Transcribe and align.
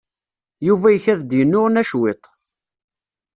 Yuba 0.67 0.87
ikad-d 0.95 1.31
yennuɣna 1.39 1.83
cwiṭ. 1.89 2.23